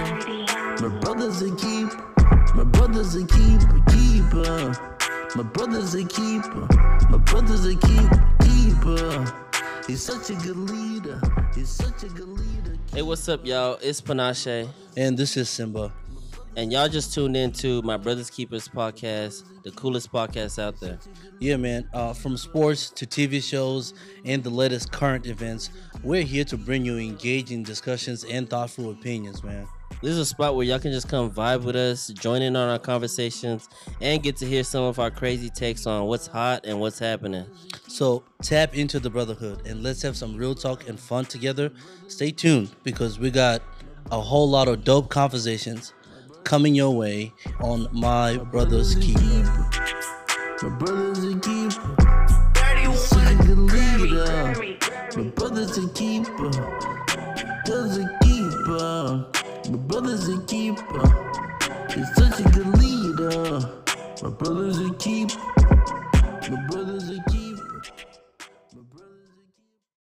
My 0.00 0.88
brother's 1.00 1.42
a 1.42 1.54
keeper. 1.56 2.12
My 2.54 2.64
brother's 2.64 3.14
a 3.14 3.26
keeper, 3.26 3.82
keeper. 3.90 4.72
My 5.36 5.42
brother's 5.42 5.94
a 5.94 6.04
keeper. 6.04 6.66
My 7.10 7.18
brother's 7.18 7.66
a 7.66 7.76
keeper, 7.76 8.34
keeper. 8.42 9.34
He's 9.86 10.02
such 10.02 10.30
a 10.30 10.34
good 10.34 10.56
leader. 10.56 11.20
He's 11.54 11.68
such 11.68 12.04
a 12.04 12.08
good 12.08 12.28
leader. 12.28 12.78
Hey, 12.94 13.02
what's 13.02 13.28
up, 13.28 13.44
y'all? 13.44 13.78
It's 13.82 14.00
Panashe, 14.00 14.68
And 14.96 15.18
this 15.18 15.36
is 15.36 15.50
Simba. 15.50 15.92
And 16.56 16.72
y'all 16.72 16.88
just 16.88 17.14
tuned 17.14 17.36
into 17.36 17.80
my 17.82 17.96
Brothers 17.96 18.30
Keepers 18.30 18.68
podcast, 18.68 19.44
the 19.62 19.70
coolest 19.72 20.12
podcast 20.12 20.60
out 20.60 20.80
there. 20.80 20.98
Yeah, 21.38 21.56
man. 21.56 21.88
Uh, 21.92 22.12
from 22.12 22.36
sports 22.36 22.90
to 22.90 23.06
TV 23.06 23.42
shows 23.42 23.94
and 24.24 24.42
the 24.42 24.50
latest 24.50 24.90
current 24.90 25.26
events, 25.26 25.70
we're 26.02 26.22
here 26.22 26.44
to 26.44 26.56
bring 26.56 26.84
you 26.84 26.98
engaging 26.98 27.62
discussions 27.62 28.24
and 28.24 28.48
thoughtful 28.48 28.90
opinions, 28.90 29.44
man. 29.44 29.66
This 30.02 30.12
is 30.12 30.18
a 30.18 30.24
spot 30.24 30.56
where 30.56 30.64
y'all 30.64 30.78
can 30.78 30.92
just 30.92 31.08
come 31.08 31.30
vibe 31.30 31.62
with 31.62 31.76
us, 31.76 32.08
join 32.08 32.40
in 32.40 32.56
on 32.56 32.70
our 32.70 32.78
conversations, 32.78 33.68
and 34.00 34.22
get 34.22 34.36
to 34.38 34.46
hear 34.46 34.64
some 34.64 34.84
of 34.84 34.98
our 34.98 35.10
crazy 35.10 35.50
takes 35.50 35.86
on 35.86 36.06
what's 36.06 36.26
hot 36.26 36.64
and 36.64 36.80
what's 36.80 36.98
happening. 36.98 37.44
So 37.86 38.24
tap 38.42 38.74
into 38.74 38.98
the 38.98 39.10
brotherhood 39.10 39.66
and 39.66 39.82
let's 39.82 40.00
have 40.02 40.16
some 40.16 40.36
real 40.36 40.54
talk 40.54 40.88
and 40.88 40.98
fun 40.98 41.26
together. 41.26 41.70
Stay 42.08 42.30
tuned 42.30 42.70
because 42.82 43.18
we 43.18 43.30
got 43.30 43.62
a 44.10 44.20
whole 44.20 44.48
lot 44.48 44.68
of 44.68 44.84
dope 44.84 45.10
conversations 45.10 45.92
coming 46.50 46.74
your 46.74 46.90
way 46.90 47.32
on 47.60 47.86
My 47.92 48.36
Brother's 48.36 48.96
Keeper. 48.96 49.70
My 50.60 50.68
brother's 50.80 51.22
a 51.22 51.38
keeper. 51.38 51.96
Leader. 54.00 54.54
My 55.16 55.22
brother's 55.30 55.78
a 55.78 55.88
keeper. 55.90 56.50
Brother's 57.64 57.98
a 57.98 58.18
keeper. 58.24 59.26
My 59.70 59.78
brother's 59.86 60.28
a 60.28 60.40
keeper. 60.42 61.06
He's 61.94 62.12
such 62.16 62.40
a 62.40 62.50
good 62.50 62.66
leader. 62.80 63.60
My 64.20 64.30
brother's 64.30 64.80
a 64.80 64.92
keeper. 64.94 65.79